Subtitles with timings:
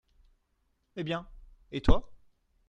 [0.95, 1.27] Eh bien!
[1.71, 2.11] et toi?